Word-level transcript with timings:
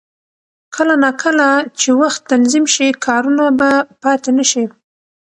کله 0.75 0.95
نا 1.03 1.09
کله 1.23 1.49
چې 1.79 1.89
وخت 2.01 2.21
تنظیم 2.31 2.65
شي، 2.73 2.87
کارونه 3.05 3.45
به 3.59 3.69
پاتې 4.03 4.29
نه 4.37 4.45
شي. 4.51 4.63